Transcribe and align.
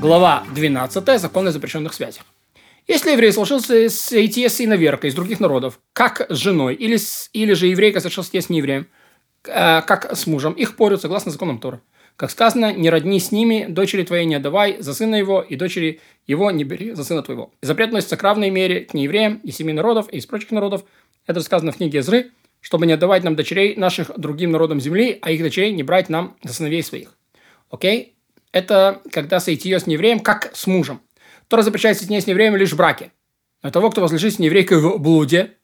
Глава 0.00 0.44
12. 0.54 1.20
Законы 1.20 1.48
о 1.48 1.50
запрещенных 1.50 1.92
связях. 1.92 2.22
Если 2.86 3.10
еврей 3.10 3.32
сложился 3.32 3.88
с 3.88 4.12
с 4.12 4.60
иноверкой 4.60 5.10
из 5.10 5.14
других 5.14 5.40
народов, 5.40 5.80
как 5.92 6.24
с 6.30 6.36
женой, 6.36 6.76
или, 6.76 6.96
с, 6.96 7.30
или 7.32 7.52
же 7.54 7.66
еврейка 7.66 7.98
совершился 7.98 8.40
с 8.40 8.48
неевреем, 8.48 8.86
э, 9.48 9.82
как 9.82 10.16
с 10.16 10.28
мужем, 10.28 10.52
их 10.52 10.76
порют 10.76 11.00
согласно 11.00 11.32
законам 11.32 11.58
Торы. 11.58 11.80
Как 12.14 12.30
сказано, 12.30 12.72
не 12.72 12.90
родни 12.90 13.18
с 13.18 13.32
ними, 13.32 13.66
дочери 13.68 14.04
твоей 14.04 14.24
не 14.24 14.36
отдавай 14.36 14.76
за 14.78 14.94
сына 14.94 15.16
его, 15.16 15.40
и 15.42 15.56
дочери 15.56 16.00
его 16.28 16.52
не 16.52 16.62
бери 16.62 16.92
за 16.92 17.02
сына 17.02 17.24
твоего. 17.24 17.50
Запрет 17.60 17.88
относится 17.88 18.16
к 18.16 18.22
равной 18.22 18.50
мере 18.50 18.82
к 18.82 18.94
неевреям 18.94 19.40
и 19.42 19.50
семи 19.50 19.72
народов, 19.72 20.06
и 20.12 20.18
из 20.18 20.26
прочих 20.26 20.52
народов. 20.52 20.84
Это 21.26 21.40
сказано 21.40 21.72
в 21.72 21.76
книге 21.78 22.02
Зры, 22.02 22.30
чтобы 22.60 22.86
не 22.86 22.92
отдавать 22.92 23.24
нам 23.24 23.34
дочерей 23.34 23.74
наших 23.74 24.16
другим 24.16 24.52
народам 24.52 24.80
земли, 24.80 25.18
а 25.22 25.32
их 25.32 25.42
дочерей 25.42 25.72
не 25.72 25.82
брать 25.82 26.08
нам 26.08 26.36
за 26.44 26.54
сыновей 26.54 26.84
своих. 26.84 27.16
Окей? 27.68 28.14
Это 28.52 29.02
когда 29.12 29.40
сойти 29.40 29.68
ее 29.68 29.80
с 29.80 29.86
неевреем, 29.86 30.20
как 30.20 30.54
с 30.54 30.66
мужем. 30.66 31.00
Тора 31.48 31.62
запрещает 31.62 31.98
с 31.98 32.08
ней 32.08 32.20
с 32.20 32.26
неевреем 32.26 32.56
лишь 32.56 32.72
в 32.72 32.76
браке. 32.76 33.12
Но 33.62 33.70
того, 33.70 33.90
кто 33.90 34.00
возлежит 34.00 34.34
с 34.34 34.38
нееврейкой 34.38 34.80
в 34.80 34.98
блуде, 34.98 35.54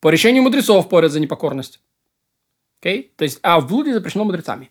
по 0.00 0.08
решению 0.08 0.42
мудрецов 0.42 0.88
порят 0.88 1.12
за 1.12 1.20
непокорность. 1.20 1.80
Окей? 2.80 3.12
То 3.16 3.24
есть, 3.24 3.38
а 3.42 3.60
в 3.60 3.68
блуде 3.68 3.94
запрещено 3.94 4.24
мудрецами. 4.24 4.70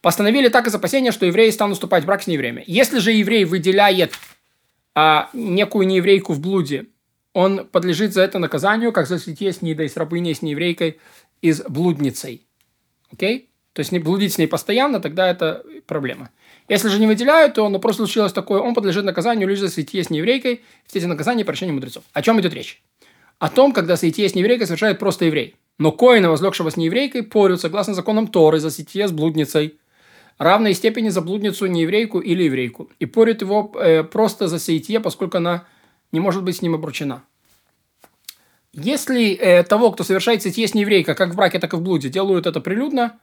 Постановили 0.00 0.48
так 0.48 0.66
из 0.66 0.74
опасения, 0.74 1.12
что 1.12 1.26
евреи 1.26 1.50
станут 1.50 1.76
вступать 1.76 2.02
в 2.02 2.06
брак 2.06 2.22
с 2.22 2.26
неевреями. 2.26 2.64
Если 2.66 2.98
же 2.98 3.12
еврей 3.12 3.44
выделяет 3.44 4.14
а, 4.94 5.30
некую 5.32 5.86
нееврейку 5.86 6.32
в 6.32 6.40
блуде, 6.40 6.86
он 7.32 7.66
подлежит 7.66 8.12
за 8.12 8.22
это 8.22 8.38
наказанию, 8.38 8.92
как 8.92 9.06
за 9.06 9.18
слитие 9.18 9.52
с 9.52 9.62
и 9.62 9.88
с 9.88 9.96
рабыней, 9.96 10.34
с 10.34 10.42
нееврейкой, 10.42 10.98
из 11.42 11.62
блудницей. 11.62 12.46
Окей? 13.12 13.50
То 13.72 13.80
есть 13.80 13.92
не 13.92 13.98
блудить 13.98 14.32
с 14.32 14.38
ней 14.38 14.46
постоянно, 14.46 15.00
тогда 15.00 15.28
это 15.28 15.64
проблема. 15.86 16.30
Если 16.68 16.88
же 16.88 16.98
не 16.98 17.06
выделяют, 17.06 17.54
то 17.54 17.68
ну, 17.68 17.78
просто 17.78 18.04
случилось 18.04 18.32
такое, 18.32 18.60
он 18.60 18.74
подлежит 18.74 19.04
наказанию 19.04 19.48
лишь 19.48 19.60
за 19.60 19.68
слитие 19.68 20.02
с 20.02 20.10
нееврейкой, 20.10 20.62
все 20.86 20.98
эти 20.98 21.06
наказания 21.06 21.44
по 21.44 21.52
решению 21.52 21.74
мудрецов. 21.74 22.04
О 22.12 22.22
чем 22.22 22.40
идет 22.40 22.54
речь? 22.54 22.82
О 23.38 23.48
том, 23.48 23.72
когда 23.72 23.96
слитие 23.96 24.28
с 24.28 24.34
нееврейкой 24.34 24.66
совершает 24.66 24.98
просто 24.98 25.26
еврей. 25.26 25.56
Но 25.78 25.92
коина, 25.92 26.30
возлегшего 26.30 26.70
с 26.70 26.76
нееврейкой, 26.76 27.22
порют 27.22 27.60
согласно 27.60 27.94
законам 27.94 28.28
Торы 28.28 28.58
за 28.58 28.70
слитие 28.70 29.06
с 29.08 29.12
блудницей– 29.12 29.78
равной 30.38 30.74
степени 30.74 31.08
за 31.08 31.20
блудницу 31.20 31.66
нееврейку 31.66 32.20
или 32.20 32.44
еврейку, 32.44 32.90
и 32.98 33.06
порит 33.06 33.40
его 33.40 33.72
э, 33.74 34.02
просто 34.04 34.48
за 34.48 34.58
сейтье, 34.58 35.00
поскольку 35.00 35.38
она 35.38 35.64
не 36.12 36.20
может 36.20 36.42
быть 36.44 36.56
с 36.56 36.62
ним 36.62 36.74
обручена. 36.74 37.22
Если 38.72 39.32
э, 39.34 39.62
того, 39.62 39.90
кто 39.92 40.04
совершает 40.04 40.42
сейтье 40.42 40.68
с 40.68 40.74
нееврейкой, 40.74 41.14
как 41.14 41.30
в 41.30 41.36
браке, 41.36 41.58
так 41.58 41.72
и 41.72 41.76
в 41.76 41.80
блуде, 41.80 42.08
делают 42.08 42.46
это 42.46 42.60
прилюдно, 42.60 43.18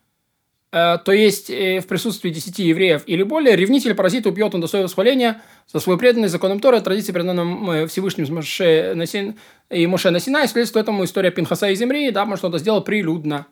то 0.73 1.11
есть 1.11 1.51
э, 1.51 1.81
в 1.81 1.85
присутствии 1.85 2.31
десяти 2.31 2.63
евреев 2.63 3.03
или 3.05 3.21
более, 3.21 3.55
ревнитель 3.55 3.93
паразит 3.93 4.25
убьет 4.25 4.55
он 4.55 4.61
до 4.61 4.65
своего 4.65 4.87
восхваления 4.87 5.39
за 5.71 5.79
свою 5.79 5.99
преданность 5.99 6.31
законам 6.31 6.59
Тора, 6.59 6.79
традиции, 6.79 7.11
переданным 7.11 7.69
э, 7.69 7.85
Всевышним 7.85 8.33
Моше 8.33 8.95
и 9.69 9.87
Моше 9.87 10.09
на 10.09 10.19
Синай, 10.19 10.47
следствие 10.47 10.81
этому 10.81 11.03
история 11.03 11.29
Пинхаса 11.29 11.69
и 11.69 11.75
Земли, 11.75 12.09
да, 12.09 12.21
потому 12.21 12.37
что 12.37 12.47
он 12.47 12.53
это 12.53 12.59
сделал 12.59 12.83
прилюдно. 12.83 13.45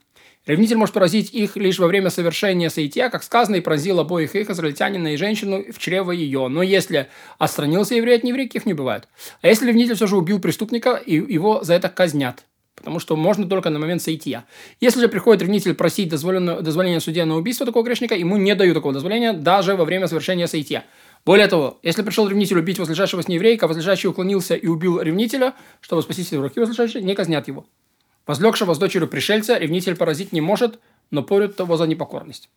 Ревнитель 0.47 0.77
может 0.77 0.95
поразить 0.95 1.31
их 1.31 1.55
лишь 1.55 1.77
во 1.77 1.85
время 1.85 2.09
совершения 2.09 2.69
соития, 2.69 3.09
как 3.09 3.21
сказано, 3.21 3.57
и 3.57 3.61
поразил 3.61 3.99
обоих 3.99 4.35
их, 4.35 4.49
израильтянина 4.49 5.13
и 5.13 5.17
женщину, 5.17 5.63
в 5.71 5.77
чрево 5.77 6.11
ее. 6.11 6.47
Но 6.47 6.63
если 6.63 7.07
отстранился 7.37 7.93
еврей 7.93 8.17
от 8.17 8.23
нееврейки, 8.23 8.57
их 8.57 8.65
не 8.65 8.73
бывает. 8.73 9.07
А 9.41 9.47
если 9.47 9.67
ревнитель 9.67 9.93
все 9.93 10.07
же 10.07 10.17
убил 10.17 10.39
преступника, 10.39 10.95
и 10.95 11.17
его 11.17 11.63
за 11.63 11.75
это 11.75 11.89
казнят. 11.89 12.45
Потому 12.81 12.97
что 12.97 13.15
можно 13.15 13.47
только 13.47 13.69
на 13.69 13.77
момент 13.77 14.01
соития. 14.01 14.43
Если 14.79 14.99
же 14.99 15.07
приходит 15.07 15.43
ревнитель 15.43 15.75
просить 15.75 16.09
дозволения 16.09 16.99
судья 16.99 17.27
на 17.27 17.35
убийство 17.35 17.63
такого 17.63 17.83
грешника, 17.83 18.15
ему 18.15 18.37
не 18.37 18.55
дают 18.55 18.73
такого 18.73 18.91
дозволения 18.91 19.33
даже 19.33 19.75
во 19.75 19.85
время 19.85 20.07
совершения 20.07 20.47
соития. 20.47 20.83
Более 21.23 21.45
того, 21.45 21.77
если 21.83 22.01
пришел 22.01 22.27
ревнитель 22.27 22.57
убить 22.57 22.79
возлежащего 22.79 23.21
с 23.21 23.27
нееврейка, 23.27 23.67
возлежащий 23.67 24.07
уклонился 24.07 24.55
и 24.55 24.65
убил 24.65 24.99
ревнителя, 24.99 25.53
чтобы 25.79 26.01
спасти 26.01 26.35
руки 26.35 26.59
возлежащие, 26.59 27.03
не 27.03 27.13
казнят 27.13 27.47
его. 27.47 27.67
Возлегшего 28.25 28.73
с 28.73 28.79
дочерью 28.79 29.07
пришельца 29.07 29.59
ревнитель 29.59 29.95
поразить 29.95 30.31
не 30.31 30.41
может, 30.41 30.79
но 31.11 31.21
порют 31.21 31.55
того 31.55 31.77
за 31.77 31.85
непокорность. 31.85 32.49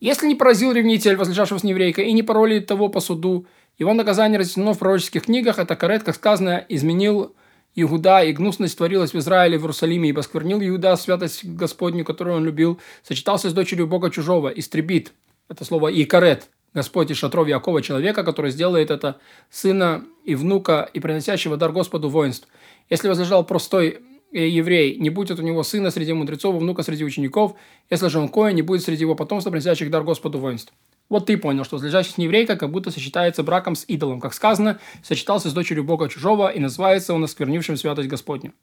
Если 0.00 0.26
не 0.26 0.36
поразил 0.36 0.72
ревнитель, 0.72 1.16
возлежавшего 1.16 1.58
с 1.58 1.64
нееврейкой, 1.64 2.08
и 2.08 2.12
не 2.14 2.22
пароли 2.22 2.60
того 2.60 2.88
по 2.88 3.00
суду, 3.00 3.46
его 3.78 3.92
наказание 3.92 4.38
разъяснено 4.38 4.72
в 4.72 4.78
пророческих 4.78 5.24
книгах, 5.24 5.58
это 5.58 5.76
карет, 5.76 6.02
как 6.02 6.14
сказано, 6.14 6.64
изменил 6.70 7.34
Иуда, 7.74 8.22
и 8.22 8.32
гнусность 8.32 8.76
творилась 8.76 9.12
в 9.12 9.18
Израиле, 9.18 9.58
в 9.58 9.62
Иерусалиме, 9.62 10.08
и 10.08 10.12
посквернил 10.12 10.60
Иуда 10.60 10.96
святость 10.96 11.44
Господню, 11.44 12.04
которую 12.04 12.36
он 12.36 12.44
любил, 12.44 12.80
сочетался 13.02 13.50
с 13.50 13.52
дочерью 13.52 13.86
Бога 13.86 14.10
чужого, 14.10 14.48
истребит, 14.48 15.12
это 15.48 15.64
слово 15.64 15.88
и 15.88 16.04
карет, 16.04 16.48
Господь 16.74 17.10
из 17.10 17.16
шатров 17.16 17.48
Якова 17.48 17.82
человека, 17.82 18.22
который 18.24 18.50
сделает 18.50 18.90
это 18.90 19.18
сына 19.50 20.04
и 20.24 20.34
внука 20.34 20.88
и 20.92 21.00
приносящего 21.00 21.56
дар 21.56 21.72
Господу 21.72 22.08
воинств. 22.08 22.48
Если 22.88 23.08
возлежал 23.08 23.44
простой 23.44 24.00
Э, 24.32 24.46
еврей, 24.46 24.96
не 24.96 25.10
будет 25.10 25.40
у 25.40 25.42
него 25.42 25.64
сына 25.64 25.90
среди 25.90 26.12
мудрецов, 26.12 26.54
внука 26.54 26.84
среди 26.84 27.04
учеников, 27.04 27.56
если 27.90 28.06
же 28.06 28.20
он 28.20 28.28
коин, 28.28 28.54
не 28.54 28.62
будет 28.62 28.82
среди 28.82 29.02
его 29.02 29.16
потомства, 29.16 29.50
приносящих 29.50 29.90
дар 29.90 30.04
Господу 30.04 30.38
воинств. 30.38 30.72
Вот 31.10 31.26
ты 31.26 31.36
понял, 31.36 31.64
что 31.64 31.76
возлежащий 31.76 32.12
с 32.12 32.18
еврейка 32.18 32.56
как 32.56 32.70
будто 32.70 32.90
сочетается 32.90 33.42
браком 33.42 33.74
с 33.74 33.84
идолом, 33.88 34.20
как 34.20 34.32
сказано, 34.32 34.78
сочетался 35.02 35.50
с 35.50 35.52
дочерью 35.52 35.84
Бога 35.84 36.08
чужого, 36.08 36.48
и 36.48 36.60
называется 36.60 37.12
он 37.12 37.24
осквернившим 37.24 37.76
святость 37.76 38.08
Господню. 38.08 38.54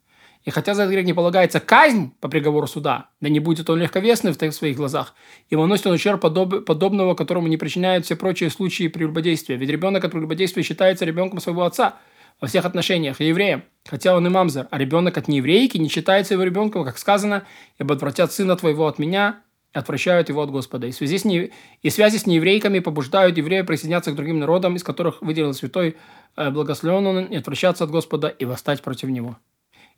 И 0.46 0.50
хотя 0.50 0.74
за 0.74 0.84
этот 0.84 0.94
грех 0.94 1.06
не 1.06 1.14
полагается 1.14 1.60
казнь 1.60 2.14
по 2.22 2.30
приговору 2.30 2.68
суда, 2.68 3.10
да 3.20 3.28
не 3.28 3.42
будет 3.42 3.70
он 3.70 3.80
легковесный 3.80 4.32
в 4.32 4.52
своих 4.52 4.78
глазах, 4.78 5.14
и 5.50 5.58
наносит 5.58 5.88
он 5.88 5.94
ущерб 5.94 6.22
подоб, 6.22 6.64
подобного, 6.66 7.16
которому 7.16 7.48
не 7.48 7.58
причиняют 7.58 8.06
все 8.06 8.16
прочие 8.16 8.50
случаи 8.50 8.88
прелюбодействия. 8.88 9.58
Ведь 9.58 9.70
ребенок 9.70 10.06
от 10.06 10.12
прелюбодействия 10.12 10.64
считается 10.64 11.06
ребенком 11.06 11.42
своего 11.42 11.64
отца– 11.64 11.96
во 12.40 12.48
всех 12.48 12.66
отношениях 12.66 13.20
евреем, 13.20 13.64
хотя 13.86 14.16
он 14.16 14.26
и 14.28 14.30
мамзер, 14.30 14.68
а 14.70 14.78
ребенок 14.78 15.18
от 15.18 15.28
нееврейки 15.28 15.78
не 15.78 15.90
считается 15.90 16.36
его 16.36 16.44
ребенком, 16.44 16.84
как 16.86 16.98
сказано, 16.98 17.44
ибо 17.80 17.96
отвратят 17.96 18.32
сына 18.32 18.56
твоего 18.56 18.88
от 18.88 19.00
меня 19.00 19.42
и 19.47 19.47
отвращают 19.78 20.30
его 20.30 20.42
от 20.42 20.52
Господа. 20.52 20.88
И, 20.88 20.92
связи 20.92 21.18
с 21.18 21.26
не... 21.26 21.52
и 21.82 21.90
связи 21.90 22.18
с 22.18 22.26
нееврейками 22.26 22.80
побуждают 22.80 23.38
еврея 23.38 23.64
присоединяться 23.64 24.12
к 24.12 24.16
другим 24.16 24.40
народам, 24.40 24.76
из 24.76 24.84
которых 24.84 25.22
выделил 25.22 25.54
святой 25.54 25.98
э, 26.36 26.50
благословен 26.50 27.06
он, 27.08 27.26
и 27.26 27.36
отвращаться 27.36 27.84
от 27.84 27.92
Господа 27.92 28.28
и 28.28 28.46
восстать 28.46 28.82
против 28.82 29.10
него. 29.10 29.38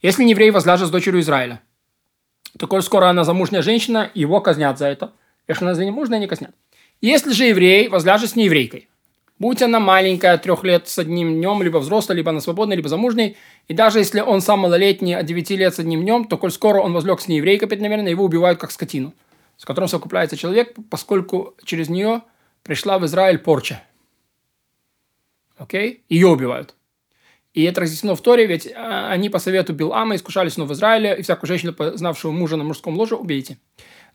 Если 0.01 0.23
еврей 0.23 0.51
возляжет 0.51 0.87
с 0.87 0.91
дочерью 0.91 1.21
Израиля, 1.21 1.61
то 2.57 2.67
коль 2.67 2.81
скоро 2.81 3.05
она 3.05 3.23
замужняя 3.23 3.61
женщина, 3.61 4.09
его 4.13 4.41
казнят 4.41 4.77
за 4.77 4.87
это. 4.87 5.13
Если 5.47 5.65
она 5.65 5.75
замужняя, 5.75 6.19
не 6.19 6.27
казнят. 6.27 6.51
Если 7.01 7.31
же 7.31 7.45
еврей 7.45 7.87
возляжет 7.87 8.29
с 8.29 8.35
нееврейкой, 8.35 8.89
Будь 9.39 9.61
она 9.61 9.79
маленькая, 9.79 10.37
трех 10.37 10.65
лет 10.65 10.89
с 10.89 10.99
одним 10.99 11.35
днем, 11.35 11.63
либо 11.63 11.77
взрослая, 11.77 12.17
либо 12.17 12.31
она 12.31 12.41
свободная, 12.41 12.75
либо 12.75 12.89
замужней, 12.89 13.37
и 13.69 13.73
даже 13.73 13.99
если 13.99 14.19
он 14.19 14.41
сам 14.41 14.59
малолетний, 14.59 15.15
от 15.15 15.25
9 15.25 15.49
лет 15.51 15.73
с 15.73 15.79
одним 15.79 16.01
днем, 16.01 16.25
то 16.25 16.37
коль 16.37 16.51
скоро 16.51 16.81
он 16.81 16.91
возлег 16.91 17.21
с 17.21 17.29
нееврейкой 17.29 17.69
преднамеренно, 17.69 18.09
его 18.09 18.25
убивают 18.25 18.59
как 18.59 18.69
скотину, 18.71 19.13
с 19.59 19.65
которым 19.65 19.89
совокупляется 19.89 20.37
человек, 20.37 20.73
поскольку 20.89 21.53
через 21.65 21.89
нее 21.89 22.21
пришла 22.63 22.97
в 22.97 23.05
Израиль 23.05 23.37
порча. 23.37 23.83
Окей? 25.57 26.05
Ее 26.07 26.27
убивают. 26.27 26.75
И 27.53 27.63
это 27.63 27.81
разъяснено 27.81 28.15
в 28.15 28.21
Торе, 28.21 28.45
ведь 28.45 28.71
а, 28.73 29.09
они 29.11 29.29
по 29.29 29.37
совету 29.37 29.73
Билама 29.73 30.15
искушали 30.15 30.47
снова 30.47 30.69
в 30.69 30.71
Израиле, 30.73 31.17
и 31.19 31.23
всякую 31.23 31.49
женщину, 31.49 31.73
познавшую 31.73 32.31
мужа 32.31 32.55
на 32.55 32.63
мужском 32.63 32.95
ложе, 32.95 33.17
убейте. 33.17 33.57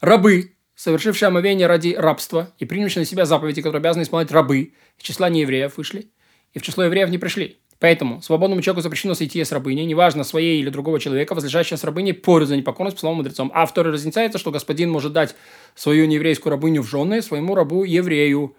Рабы, 0.00 0.54
совершившие 0.75 1.27
омовение 1.27 1.66
ради 1.66 1.94
рабства 1.94 2.50
и 2.59 2.65
принявшие 2.65 3.03
на 3.03 3.06
себя 3.06 3.27
заповеди, 3.27 3.60
которые 3.60 3.81
обязаны 3.81 4.04
исполнять 4.04 4.33
рабы, 4.33 4.72
из 4.97 5.04
числа 5.04 5.28
неевреев 5.28 5.77
вышли, 5.77 6.09
и 6.54 6.59
в 6.59 6.62
число 6.62 6.84
евреев 6.84 7.10
не 7.10 7.19
пришли. 7.19 7.59
Поэтому 7.80 8.22
свободному 8.22 8.62
человеку 8.62 8.82
запрещено 8.82 9.14
сойти 9.14 9.42
с 9.42 9.52
рабыней, 9.52 9.84
неважно, 9.84 10.24
своей 10.24 10.60
или 10.60 10.70
другого 10.70 11.00
человека, 11.00 11.34
возлежащего 11.34 11.76
с 11.76 11.84
рабыней, 11.84 12.14
порю 12.14 12.46
за 12.46 12.56
непокорность, 12.56 12.96
по 12.96 13.00
словам 13.00 13.18
мудрецом. 13.18 13.50
А 13.54 13.66
разницается, 13.74 14.38
что 14.38 14.50
господин 14.50 14.90
может 14.90 15.12
дать 15.12 15.34
свою 15.74 16.06
нееврейскую 16.06 16.50
рабыню 16.50 16.82
в 16.82 16.88
жены 16.88 17.20
своему 17.20 17.54
рабу 17.54 17.84
еврею, 17.84 18.56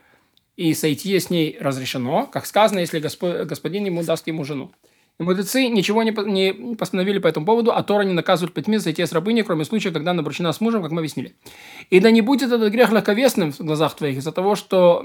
и 0.55 0.73
сойти 0.73 1.19
с 1.19 1.29
ней 1.29 1.57
разрешено, 1.59 2.27
как 2.31 2.45
сказано, 2.45 2.79
если 2.79 2.99
господин 2.99 3.85
ему 3.85 4.03
даст 4.03 4.27
ему 4.27 4.45
жену. 4.45 4.71
И 5.17 5.23
мудрецы 5.23 5.67
ничего 5.67 6.03
не, 6.03 6.75
постановили 6.75 7.19
по 7.19 7.27
этому 7.27 7.45
поводу, 7.45 7.71
а 7.71 7.81
Тора 7.83 8.03
не 8.03 8.13
наказывает 8.13 8.53
плетьми 8.53 8.77
за 8.77 8.89
с 8.89 9.13
рабыней, 9.13 9.43
кроме 9.43 9.63
случая, 9.63 9.91
когда 9.91 10.11
она 10.11 10.21
обручена 10.21 10.51
с 10.51 10.59
мужем, 10.59 10.83
как 10.83 10.91
мы 10.91 10.99
объяснили. 10.99 11.35
И 11.89 12.01
да 12.01 12.11
не 12.11 12.21
будет 12.21 12.51
этот 12.51 12.71
грех 12.71 12.91
легковесным 12.91 13.53
в 13.53 13.59
глазах 13.59 13.95
твоих 13.95 14.17
из-за 14.17 14.33
того, 14.33 14.55
что, 14.55 15.01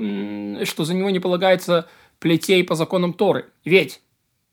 что 0.64 0.84
за 0.84 0.94
него 0.94 1.10
не 1.10 1.20
полагается 1.20 1.88
плетей 2.20 2.62
по 2.62 2.76
законам 2.76 3.12
Торы. 3.12 3.46
Ведь 3.64 4.00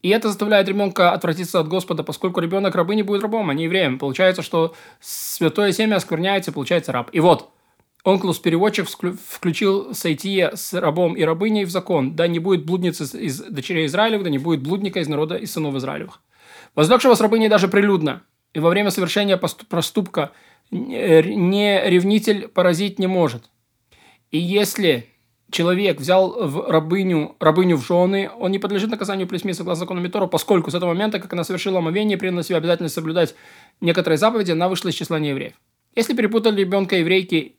и 0.01 0.09
это 0.09 0.27
заставляет 0.27 0.67
ребенка 0.67 1.11
отвратиться 1.11 1.59
от 1.59 1.67
Господа, 1.67 2.03
поскольку 2.03 2.39
ребенок 2.39 2.75
рабы 2.75 2.95
не 2.95 3.03
будет 3.03 3.23
рабом, 3.23 3.49
а 3.49 3.53
не 3.53 3.65
евреем. 3.65 3.99
Получается, 3.99 4.41
что 4.41 4.75
святое 4.99 5.71
семя 5.71 5.95
оскверняется, 5.95 6.51
получается 6.51 6.91
раб. 6.91 7.09
И 7.13 7.19
вот, 7.19 7.49
Онклус-переводчик 8.05 8.87
включил 8.87 9.93
Сайтия 9.93 10.55
с 10.55 10.73
рабом 10.73 11.15
и 11.15 11.23
рабыней 11.23 11.65
в 11.65 11.71
закон. 11.71 12.15
Да 12.15 12.27
не 12.27 12.39
будет 12.39 12.63
блудницы 12.63 13.03
из 13.17 13.41
дочерей 13.41 13.87
Израилевых, 13.87 14.23
да 14.23 14.29
не 14.29 14.37
будет 14.37 14.61
блудника 14.61 14.99
из 14.99 15.07
народа 15.07 15.35
из 15.35 15.51
сынов 15.51 15.75
Израилевых. 15.75 16.21
Возлегшего 16.75 17.15
с 17.15 17.21
рабыней 17.21 17.49
даже 17.49 17.67
прилюдно, 17.67 18.21
и 18.53 18.59
во 18.59 18.69
время 18.69 18.91
совершения 18.91 19.35
проступка 19.35 20.31
не 20.69 21.81
ревнитель 21.89 22.47
поразить 22.47 22.99
не 22.99 23.07
может. 23.07 23.49
И 24.31 24.37
если 24.37 25.09
человек 25.51 25.99
взял 25.99 26.47
в 26.47 26.69
рабыню, 26.69 27.35
рабыню 27.39 27.77
в 27.77 27.85
жены, 27.85 28.29
он 28.37 28.51
не 28.51 28.59
подлежит 28.59 28.89
наказанию 28.89 29.27
плесьми 29.27 29.53
согласно 29.53 29.81
закону 29.81 30.01
Митора, 30.01 30.27
поскольку 30.27 30.71
с 30.71 30.75
этого 30.75 30.93
момента, 30.93 31.19
как 31.19 31.31
она 31.33 31.43
совершила 31.43 31.79
омовение, 31.79 32.17
приняла 32.17 32.37
на 32.37 32.43
себя 32.43 32.57
обязательность 32.57 32.95
соблюдать 32.95 33.35
некоторые 33.81 34.17
заповеди, 34.17 34.51
она 34.51 34.67
вышла 34.67 34.89
из 34.89 34.95
числа 34.95 35.19
неевреев. 35.19 35.53
Если 35.95 36.15
перепутали 36.15 36.59
ребенка 36.61 36.97
еврейки 36.97 37.55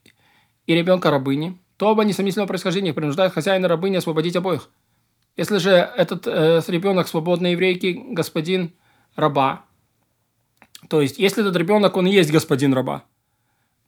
и 0.66 0.74
ребенка 0.74 1.10
рабыни, 1.10 1.58
то 1.76 1.88
оба 1.90 2.04
несомнительного 2.04 2.48
происхождения 2.48 2.92
принуждают 2.92 3.32
хозяина 3.32 3.68
рабыни 3.68 3.96
освободить 3.96 4.36
обоих. 4.36 4.68
Если 5.36 5.58
же 5.58 5.70
этот 5.70 6.26
э, 6.26 6.60
ребенок 6.66 7.08
свободный 7.08 7.52
еврейки, 7.52 8.02
господин 8.10 8.72
раба, 9.14 9.64
то 10.88 11.00
есть, 11.00 11.18
если 11.18 11.42
этот 11.42 11.56
ребенок, 11.56 11.96
он 11.96 12.06
и 12.06 12.12
есть 12.12 12.30
господин 12.30 12.74
раба, 12.74 13.04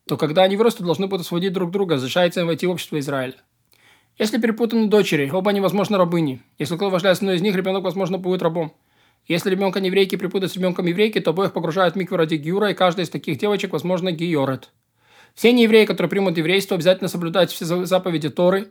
то 0.07 0.17
когда 0.17 0.43
они 0.43 0.57
вырастут, 0.57 0.87
должны 0.87 1.07
будут 1.07 1.27
освободить 1.27 1.53
друг 1.53 1.71
друга, 1.71 1.97
разрешается 1.97 2.41
им 2.41 2.47
войти 2.47 2.67
в 2.67 2.71
общество 2.71 2.99
Израиля. 2.99 3.37
Если 4.21 4.37
перепутаны 4.37 4.89
дочери, 4.89 5.31
оба 5.31 5.49
они, 5.51 5.63
возможно, 5.63 5.97
рабыни. 5.97 6.43
Если 6.59 6.77
кто 6.77 6.91
вождляет 6.91 7.17
одной 7.17 7.37
из 7.37 7.41
них, 7.41 7.57
ребенок, 7.57 7.85
возможно, 7.85 8.19
будет 8.19 8.43
рабом. 8.43 8.75
Если 9.27 9.49
ребенка 9.49 9.79
еврейки 9.79 10.17
припутать 10.17 10.53
с 10.53 10.57
ребенком 10.57 10.85
еврейки, 10.85 11.19
то 11.21 11.31
обоих 11.31 11.55
погружают 11.55 11.95
в 11.95 11.97
микву 11.97 12.19
ради 12.19 12.35
гиура, 12.35 12.71
и 12.71 12.75
каждая 12.75 13.07
из 13.07 13.09
таких 13.09 13.39
девочек, 13.39 13.73
возможно, 13.73 14.13
гиорет. 14.13 14.73
Все 15.35 15.55
неевреи, 15.55 15.87
которые 15.87 16.11
примут 16.11 16.37
еврейство, 16.37 16.75
обязательно 16.75 17.09
соблюдать 17.09 17.51
все 17.51 17.65
заповеди 17.87 18.29
Торы. 18.29 18.69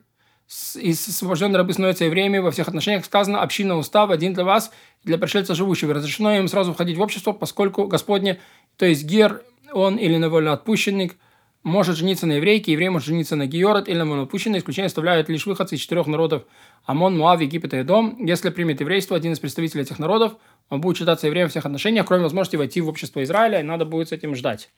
И 0.75 0.92
освобожденные 0.92 1.57
рабы 1.57 1.74
становятся 1.74 2.06
евреями 2.06 2.38
во 2.38 2.52
всех 2.52 2.68
отношениях. 2.68 3.04
Сказано, 3.04 3.42
община 3.42 3.75
устав 3.75 4.12
один 4.12 4.36
для 4.36 4.44
вас, 4.44 4.72
для 5.04 5.18
пришельца 5.18 5.56
живущего. 5.56 5.95
Разрешено 5.95 6.36
им 6.36 6.48
сразу 6.48 6.74
входить 6.74 6.98
в 6.98 7.02
общество, 7.02 7.31
поскольку 7.31 7.88
Господне, 7.88 8.40
то 8.78 8.86
есть 8.86 9.04
гер, 9.04 9.42
он 9.74 9.95
или 9.95 10.13
невольно 10.13 10.54
отпущенник– 10.54 11.18
может 11.63 11.97
жениться 11.97 12.25
на 12.25 12.33
еврейке, 12.33 12.71
еврей 12.71 12.89
может 12.89 13.07
жениться 13.07 13.35
на 13.35 13.45
Георат 13.45 13.89
или 13.89 13.97
на 13.97 14.06
Монопущине. 14.06 14.59
Исключение 14.59 14.88
оставляют 14.88 15.29
лишь 15.29 15.45
выходцы 15.45 15.75
из 15.75 15.81
четырех 15.81 16.07
народов 16.07 16.44
Амон, 16.85 17.17
Муав, 17.17 17.41
Египет 17.41 17.73
и 17.73 17.77
Эдом. 17.77 18.17
Если 18.25 18.50
примет 18.50 18.79
еврейство 18.79 19.15
один 19.15 19.33
из 19.33 19.39
представителей 19.39 19.83
этих 19.83 20.00
народов, 20.00 20.33
он 20.69 20.81
будет 20.81 20.97
считаться 20.97 21.27
евреем 21.27 21.47
во 21.47 21.50
всех 21.50 21.65
отношениях, 21.65 22.06
кроме 22.06 22.23
возможности 22.23 22.56
войти 22.56 22.81
в 22.81 22.88
общество 22.88 23.23
Израиля, 23.23 23.59
и 23.59 23.63
надо 23.63 23.85
будет 23.85 24.09
с 24.09 24.11
этим 24.11 24.35
ждать. 24.35 24.69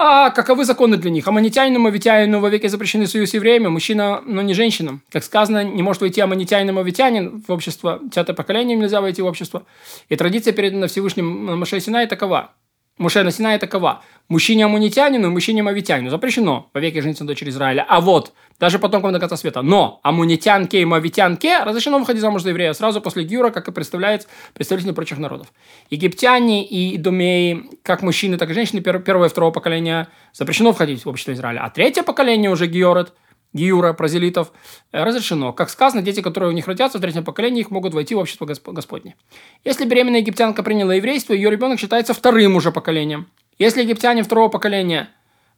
А 0.00 0.30
каковы 0.30 0.64
законы 0.64 0.96
для 0.96 1.10
них? 1.10 1.26
Аманитянину, 1.26 1.80
мавитянину 1.80 2.38
во 2.38 2.50
веки 2.50 2.68
запрещены 2.68 3.08
союз 3.08 3.30
с 3.30 3.34
евреями, 3.34 3.66
мужчина, 3.66 4.22
но 4.24 4.42
не 4.42 4.54
женщина. 4.54 5.00
Как 5.10 5.24
сказано, 5.24 5.64
не 5.64 5.82
может 5.82 6.02
войти 6.02 6.20
аманитянин 6.20 6.72
мавитянин 6.72 7.42
в 7.42 7.50
общество, 7.50 7.98
десятое 8.00 8.36
поколение 8.36 8.76
нельзя 8.76 9.00
войти 9.00 9.22
в 9.22 9.26
общество. 9.26 9.64
И 10.08 10.14
традиция 10.14 10.52
передана 10.52 10.86
Всевышним 10.86 11.58
Маше 11.58 11.80
Синай 11.80 12.06
такова. 12.06 12.52
Муше 12.98 13.22
на 13.22 13.30
Синае 13.30 13.58
такова. 13.58 14.02
Мужчине 14.28 14.64
амунитянину 14.64 15.28
и 15.28 15.30
мужчине 15.30 15.62
мавитянину 15.62 16.10
запрещено 16.10 16.68
по 16.72 16.78
веке 16.78 17.00
жениться 17.00 17.24
на 17.24 17.28
дочери 17.28 17.50
Израиля. 17.50 17.86
А 17.88 18.00
вот, 18.00 18.32
даже 18.58 18.78
потомкам 18.78 19.12
до 19.12 19.20
конца 19.20 19.36
света. 19.36 19.62
Но 19.62 20.00
амунитянке 20.02 20.82
и 20.82 20.84
мавитянке 20.84 21.60
разрешено 21.62 21.98
выходить 21.98 22.20
замуж 22.20 22.42
за 22.42 22.50
еврея 22.50 22.72
сразу 22.72 23.00
после 23.00 23.24
Гюра, 23.24 23.50
как 23.50 23.68
и 23.68 23.72
представляет 23.72 24.28
представители 24.52 24.90
прочих 24.90 25.18
народов. 25.18 25.46
Египтяне 25.90 26.66
и 26.66 26.96
идумеи, 26.96 27.70
как 27.84 28.02
мужчины, 28.02 28.36
так 28.36 28.50
и 28.50 28.54
женщины 28.54 28.80
первого 28.80 29.26
и 29.26 29.28
второго 29.28 29.52
поколения 29.52 30.08
запрещено 30.32 30.72
входить 30.72 31.04
в 31.04 31.08
общество 31.08 31.32
Израиля. 31.32 31.60
А 31.64 31.70
третье 31.70 32.02
поколение 32.02 32.50
уже 32.50 32.66
Георет– 32.66 33.12
Гиура, 33.52 33.92
прозелитов, 33.94 34.52
э, 34.92 35.02
разрешено. 35.02 35.52
Как 35.52 35.70
сказано, 35.70 36.02
дети, 36.02 36.20
которые 36.20 36.50
у 36.50 36.52
них 36.52 36.66
родятся 36.66 36.98
в 36.98 37.00
третьем 37.00 37.24
поколении, 37.24 37.60
их 37.60 37.70
могут 37.70 37.94
войти 37.94 38.14
в 38.14 38.18
общество 38.18 38.44
Господне. 38.46 39.16
Если 39.64 39.86
беременная 39.86 40.20
египтянка 40.20 40.62
приняла 40.62 40.94
еврейство, 40.94 41.32
ее 41.32 41.50
ребенок 41.50 41.80
считается 41.80 42.12
вторым 42.12 42.56
уже 42.56 42.72
поколением. 42.72 43.28
Если 43.58 43.82
египтянин 43.82 44.24
второго 44.24 44.48
поколения 44.48 45.08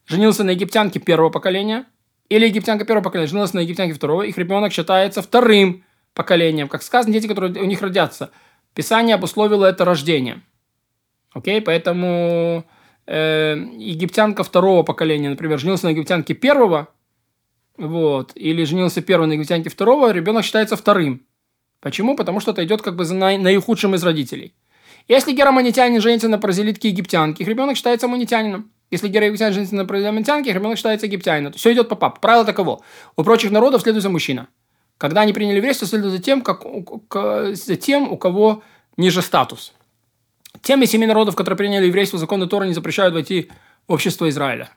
женился 0.06 0.44
на 0.44 0.50
египтянке 0.50 1.00
первого 1.00 1.30
поколения, 1.30 1.86
или 2.28 2.46
египтянка 2.46 2.84
первого 2.84 3.02
поколения 3.02 3.28
женилась 3.28 3.52
на 3.54 3.60
египтянке 3.60 3.94
второго, 3.94 4.22
их 4.22 4.38
ребенок 4.38 4.72
считается 4.72 5.20
вторым 5.20 5.84
поколением. 6.14 6.68
Как 6.68 6.82
сказано, 6.82 7.12
дети, 7.12 7.26
которые 7.26 7.60
у 7.60 7.66
них 7.66 7.82
родятся. 7.82 8.30
Писание 8.74 9.16
обусловило 9.16 9.66
это 9.66 9.84
рождение. 9.84 10.40
Окей, 11.32 11.60
поэтому 11.60 12.64
э, 13.06 13.56
египтянка 13.76 14.44
второго 14.44 14.84
поколения, 14.84 15.28
например, 15.28 15.58
женился 15.58 15.86
на 15.86 15.90
египтянке 15.90 16.34
первого 16.34 16.88
вот, 17.80 18.32
или 18.34 18.64
женился 18.64 19.00
первый 19.00 19.26
на 19.26 19.32
египтянке 19.32 19.70
второго, 19.70 20.12
ребенок 20.12 20.44
считается 20.44 20.76
вторым. 20.76 21.26
Почему? 21.80 22.14
Потому 22.14 22.40
что 22.40 22.52
это 22.52 22.62
идет 22.64 22.82
как 22.82 22.94
бы 22.94 23.04
за 23.04 23.14
наи- 23.14 23.38
наихудшим 23.38 23.94
из 23.94 24.04
родителей. 24.04 24.54
Если 25.08 25.32
героманитянин 25.32 26.00
женится 26.00 26.28
на 26.28 26.38
прозелитке 26.38 26.90
египтянке, 26.90 27.42
их 27.42 27.48
ребенок 27.48 27.76
считается 27.76 28.06
амунитянином. 28.06 28.70
Если 28.90 29.08
героегиптянин 29.08 29.54
женится 29.54 29.74
на 29.74 29.86
прозелитянке, 29.86 30.50
их 30.50 30.56
ребенок 30.56 30.76
считается 30.76 31.06
египтянином. 31.06 31.52
Все 31.54 31.72
идет 31.72 31.88
по 31.88 31.96
папу. 31.96 32.20
Правило 32.20 32.44
таково. 32.44 32.80
У 33.16 33.24
прочих 33.24 33.50
народов 33.50 33.82
следует 33.82 34.02
за 34.02 34.10
мужчина. 34.10 34.48
Когда 34.98 35.22
они 35.22 35.32
приняли 35.32 35.56
еврейство, 35.56 35.86
следует 35.86 36.12
за 36.12 36.18
тем, 36.20 36.42
как, 36.42 36.62
за 37.54 37.76
тем, 37.76 38.12
у 38.12 38.18
кого 38.18 38.62
ниже 38.98 39.22
статус. 39.22 39.72
Тем 40.60 40.82
из 40.82 40.90
семи 40.90 41.06
народов, 41.06 41.36
которые 41.36 41.56
приняли 41.56 41.86
еврейство, 41.86 42.18
законы 42.18 42.46
Тора 42.46 42.64
не 42.64 42.74
запрещают 42.74 43.14
войти 43.14 43.50
в 43.88 43.92
общество 43.94 44.28
Израиля. 44.28 44.68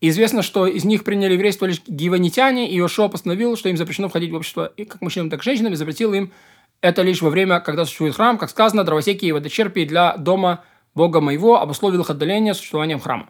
Известно, 0.00 0.42
что 0.42 0.66
из 0.66 0.84
них 0.84 1.04
приняли 1.04 1.34
еврейство 1.34 1.66
лишь 1.66 1.82
гиванитяне, 1.86 2.70
и 2.70 2.78
Иошуа 2.78 3.08
постановил, 3.08 3.56
что 3.56 3.68
им 3.68 3.76
запрещено 3.76 4.08
входить 4.08 4.30
в 4.32 4.34
общество 4.34 4.72
и 4.76 4.84
как 4.84 5.02
мужчинам, 5.02 5.28
так 5.28 5.40
и 5.40 5.44
женщинам, 5.44 5.74
и 5.74 5.76
запретил 5.76 6.14
им 6.14 6.32
это 6.80 7.02
лишь 7.02 7.20
во 7.20 7.30
время, 7.30 7.60
когда 7.60 7.84
существует 7.84 8.14
храм, 8.14 8.38
как 8.38 8.50
сказано, 8.50 8.84
дровосеки 8.84 9.26
и 9.26 9.32
водочерпи 9.32 9.84
для 9.84 10.16
дома 10.16 10.64
Бога 10.94 11.20
моего 11.20 11.60
обусловил 11.60 12.00
их 12.00 12.10
отдаление 12.10 12.54
существованием 12.54 13.00
храма. 13.00 13.28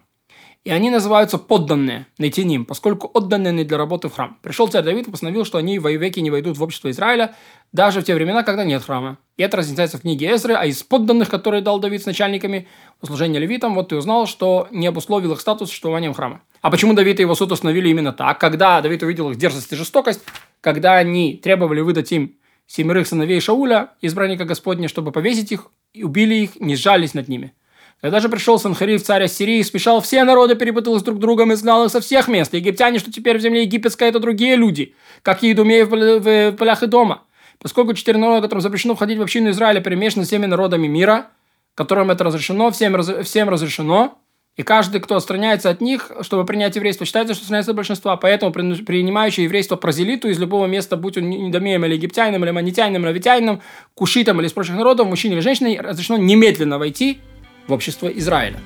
И 0.63 0.69
они 0.69 0.91
называются 0.91 1.39
подданные, 1.39 2.05
найтиним, 2.19 2.65
поскольку 2.65 3.09
отданные 3.11 3.65
для 3.65 3.77
работы 3.77 4.09
в 4.09 4.13
храм. 4.13 4.37
Пришел 4.43 4.67
царь 4.67 4.83
Давид 4.83 5.07
и 5.07 5.11
постановил, 5.11 5.43
что 5.43 5.57
они 5.57 5.79
в 5.79 5.89
веки 5.89 6.19
не 6.19 6.29
войдут 6.29 6.57
в 6.57 6.63
общество 6.63 6.91
Израиля, 6.91 7.35
даже 7.71 8.01
в 8.01 8.03
те 8.03 8.13
времена, 8.13 8.43
когда 8.43 8.63
нет 8.63 8.83
храма. 8.83 9.17
И 9.41 9.43
это 9.43 9.57
разъясняется 9.57 9.97
в 9.97 10.01
книге 10.01 10.35
Эзры, 10.35 10.53
а 10.53 10.67
из 10.67 10.83
подданных, 10.83 11.27
которые 11.27 11.63
дал 11.63 11.79
Давид 11.79 12.03
с 12.03 12.05
начальниками 12.05 12.67
услужения 13.01 13.39
левитам, 13.39 13.73
вот 13.73 13.89
ты 13.89 13.95
узнал, 13.95 14.27
что 14.27 14.67
не 14.69 14.85
обусловил 14.85 15.31
их 15.31 15.41
статус 15.41 15.69
существованием 15.69 16.13
храма. 16.13 16.41
А 16.61 16.69
почему 16.69 16.93
Давид 16.93 17.19
и 17.19 17.23
его 17.23 17.33
суд 17.33 17.51
установили 17.51 17.89
именно 17.89 18.13
так? 18.13 18.39
Когда 18.39 18.79
Давид 18.81 19.01
увидел 19.01 19.31
их 19.31 19.37
дерзость 19.37 19.73
и 19.73 19.75
жестокость, 19.75 20.21
когда 20.61 20.97
они 20.97 21.37
требовали 21.37 21.81
выдать 21.81 22.11
им 22.11 22.35
семерых 22.67 23.07
сыновей 23.07 23.41
Шауля, 23.41 23.93
избранника 23.99 24.45
Господня, 24.45 24.87
чтобы 24.87 25.11
повесить 25.11 25.51
их, 25.51 25.71
и 25.91 26.03
убили 26.03 26.35
их, 26.35 26.59
не 26.59 26.75
сжались 26.75 27.15
над 27.15 27.27
ними. 27.27 27.55
Когда 27.99 28.19
же 28.19 28.29
пришел 28.29 28.59
Санхариф, 28.59 29.01
царь 29.01 29.23
Ассирии, 29.23 29.63
смешал 29.63 30.01
все 30.01 30.23
народы, 30.23 30.53
перепутал 30.53 30.99
с 30.99 31.03
друг 31.03 31.17
другом 31.17 31.51
и 31.51 31.55
знал 31.55 31.85
их 31.85 31.91
со 31.91 31.99
всех 31.99 32.27
мест. 32.27 32.53
Египтяне, 32.53 32.99
что 32.99 33.11
теперь 33.11 33.39
в 33.39 33.41
земле 33.41 33.63
египетской, 33.63 34.09
это 34.09 34.19
другие 34.19 34.55
люди, 34.55 34.93
как 35.23 35.43
и 35.43 35.51
идумеи 35.51 35.81
в 35.81 36.57
полях 36.57 36.83
и 36.83 36.85
дома. 36.85 37.23
Поскольку 37.61 37.93
четыре 37.93 38.17
народа, 38.17 38.41
которым 38.43 38.61
запрещено 38.61 38.95
входить 38.95 39.19
в 39.19 39.21
общину 39.21 39.51
Израиля, 39.51 39.81
перемешаны 39.81 40.25
с 40.25 40.27
всеми 40.27 40.47
народами 40.47 40.87
мира, 40.87 41.27
которым 41.75 42.09
это 42.09 42.23
разрешено, 42.23 42.71
всем, 42.71 43.01
всем 43.23 43.49
разрешено, 43.49 44.17
и 44.57 44.63
каждый, 44.63 44.99
кто 44.99 45.15
отстраняется 45.15 45.69
от 45.69 45.79
них, 45.79 46.11
чтобы 46.21 46.45
принять 46.45 46.75
еврейство, 46.75 47.05
считается, 47.05 47.33
что 47.33 47.43
отстраняется 47.43 47.71
от 47.71 47.77
большинства. 47.77 48.17
Поэтому 48.17 48.51
принимающий 48.51 49.43
еврейство 49.43 49.77
прозелиту 49.77 50.27
из 50.27 50.39
любого 50.39 50.65
места, 50.65 50.97
будь 50.97 51.17
он 51.17 51.29
недомеем 51.29 51.85
или 51.85 51.93
египтянином, 51.93 52.43
или 52.43 52.51
манитянином, 52.51 53.03
или 53.03 53.09
авитянином, 53.11 53.61
кушитом 53.93 54.39
или 54.39 54.47
из 54.47 54.53
прочих 54.53 54.75
народов, 54.75 55.07
мужчине 55.07 55.35
или 55.35 55.41
женщине, 55.41 55.79
разрешено 55.79 56.17
немедленно 56.17 56.79
войти 56.79 57.19
в 57.67 57.73
общество 57.73 58.07
Израиля. 58.07 58.59